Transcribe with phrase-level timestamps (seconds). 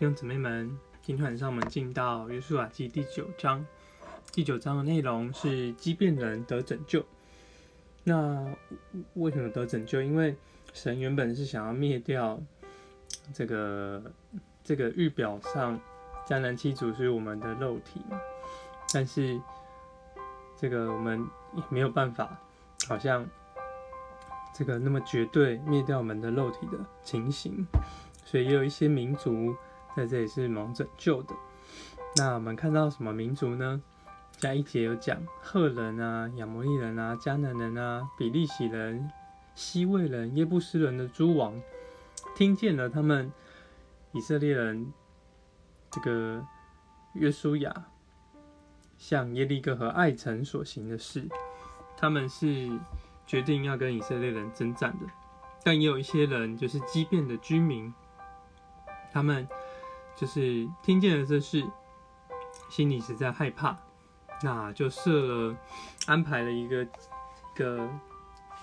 [0.00, 3.62] 弟兄姊妹们，今天晚上我们进到约书亚记第九章。
[4.32, 7.04] 第九章的内容是畸变人得拯救。
[8.02, 8.50] 那
[9.12, 10.00] 为什么得拯救？
[10.00, 10.34] 因为
[10.72, 12.40] 神原本是想要灭掉
[13.34, 14.02] 这个
[14.64, 15.78] 这个预表上
[16.26, 18.18] 迦南七族是我们的肉体嘛，
[18.94, 19.38] 但是
[20.56, 21.22] 这个我们
[21.54, 22.40] 也没有办法，
[22.88, 23.28] 好像
[24.54, 27.66] 这个那么绝对灭掉我们的肉体的情形，
[28.24, 29.54] 所以也有一些民族。
[29.96, 31.34] 在这里是蒙拯救的。
[32.16, 33.80] 那我们看到什么民族呢？
[34.38, 39.10] 下一节有讲赫人啊、亚摩利人啊、迦南人啊、比利洗人、
[39.54, 41.60] 西魏人、耶布斯人的诸王，
[42.34, 43.30] 听见了他们
[44.12, 44.90] 以色列人
[45.90, 46.42] 这个
[47.12, 47.84] 约书亚
[48.96, 51.28] 向耶利哥和爱城所行的事，
[51.98, 52.70] 他们是
[53.26, 55.06] 决定要跟以色列人征战的。
[55.62, 57.92] 但也有一些人就是畸变的居民，
[59.12, 59.46] 他们。
[60.20, 61.64] 就是听见了这事，
[62.68, 63.74] 心里实在害怕，
[64.42, 65.56] 那就设了
[66.06, 66.86] 安排了一个
[67.54, 67.88] 个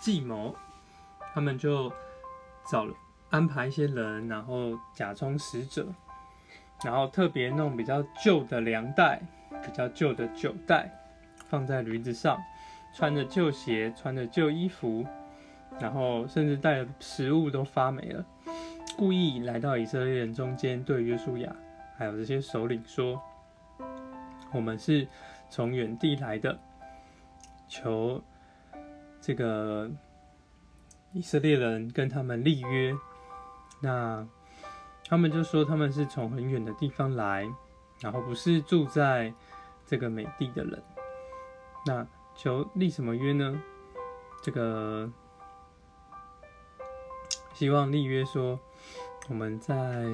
[0.00, 0.52] 计谋，
[1.32, 1.92] 他们就
[2.68, 2.92] 找了
[3.30, 5.86] 安排一些人，然后假装使者，
[6.84, 9.22] 然后特别弄比较旧的粮袋，
[9.64, 10.90] 比较旧的酒袋，
[11.48, 12.36] 放在驴子上，
[12.96, 15.06] 穿着旧鞋，穿着旧衣服，
[15.78, 18.24] 然后甚至带的食物都发霉了。
[18.96, 21.54] 故意来到以色列人中间，对约书亚
[21.96, 23.20] 还有这些首领说
[24.54, 25.06] ：“我们是
[25.50, 26.56] 从远地来的，
[27.68, 28.22] 求
[29.20, 29.90] 这个
[31.12, 32.94] 以色列人跟他们立约。
[33.80, 34.26] 那
[35.08, 37.48] 他们就说他们是从很远的地方来，
[38.00, 39.34] 然后不是住在
[39.84, 40.82] 这个美地的人。
[41.84, 42.06] 那
[42.36, 43.60] 求立什么约呢？
[44.40, 45.10] 这个
[47.52, 48.58] 希望立约说。”
[49.28, 50.04] 我们在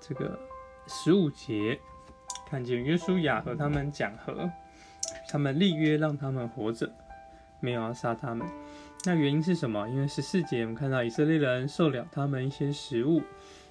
[0.00, 0.38] 这个
[0.86, 1.80] 十五节
[2.46, 4.50] 看见约书亚和他们讲和，
[5.30, 6.92] 他们立约让他们活着，
[7.60, 8.46] 没有要杀他们。
[9.06, 9.88] 那原因是什么？
[9.88, 13.22] 因为十四节我们看到以色列人受了他们一些食物，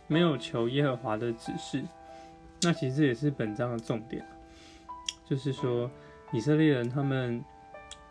[0.08, 1.84] 没有求耶和华的指示。
[2.62, 4.26] 那其实这也是本章的重点，
[5.26, 5.90] 就是说
[6.32, 7.44] 以色列人他们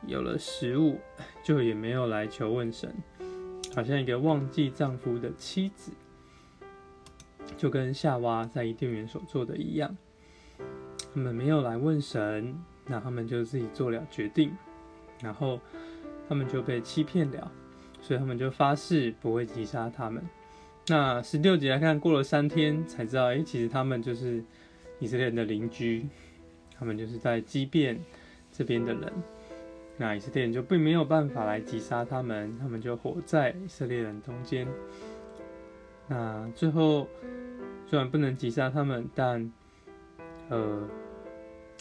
[0.06, 1.00] 有了食物，
[1.43, 2.94] 就也没有来求问神。
[3.75, 5.93] 好像一个忘记丈夫的妻子，
[7.56, 9.97] 就跟夏娃在伊甸园所做的一样，
[11.15, 12.55] 他们没有来问神，
[12.87, 14.53] 那他们就自己做了决定，
[15.22, 15.59] 然后
[16.28, 17.50] 他们就被欺骗了，
[18.00, 20.22] 所以他们就发誓不会击杀他们。
[20.88, 24.44] 那十六节来看，过了三天才知道，哎，其实他们就是
[24.99, 26.06] 以色列人的邻居，
[26.78, 27.99] 他们就是在畸变
[28.50, 29.12] 这边的人。
[29.98, 34.66] 那以色列人就并没有办法来击杀他们，他们就活在以色列人中间。
[36.08, 37.06] 那最后
[37.86, 39.52] 虽然不能击杀他们，但
[40.48, 40.88] 呃，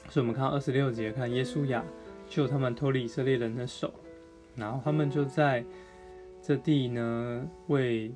[0.09, 1.83] 所以我们看二十六节，看耶稣亚
[2.29, 3.91] 救他们脱离以色列人的手，
[4.55, 5.63] 然后他们就在
[6.41, 8.11] 这地呢为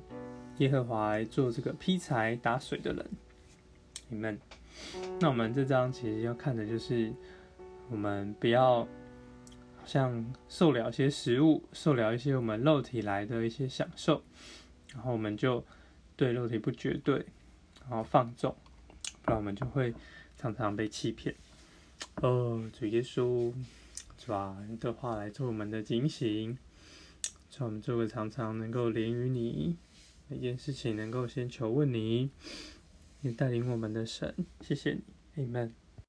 [0.58, 3.04] 耶和华来做这个劈柴打水的人。
[4.08, 4.38] 你们，
[5.18, 7.10] 那我们这张其实要看的就是
[7.90, 8.86] 我们不要。
[9.86, 14.22] 像受了一些食物，受了一些我们肉体来的一些享受，
[14.92, 15.64] 然后我们就
[16.16, 17.24] 对肉体不绝对，
[17.80, 18.54] 然后放纵，
[19.22, 19.94] 不然我们就会
[20.36, 21.34] 常常被欺骗。
[22.16, 23.54] 哦，主耶稣，
[24.18, 24.58] 是吧？
[24.80, 26.58] 的话来做我们的警醒，
[27.48, 29.76] 叫我们做个常常能够连于你，
[30.28, 32.30] 每件事情能够先求问你，
[33.22, 34.34] 也带领我们的神。
[34.60, 34.98] 谢谢
[35.34, 35.85] 你，Amen。